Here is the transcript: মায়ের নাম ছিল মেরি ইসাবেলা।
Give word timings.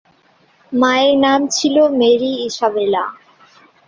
মায়ের 0.71 1.15
নাম 1.17 1.39
ছিল 1.55 1.75
মেরি 1.99 2.31
ইসাবেলা। 2.47 3.03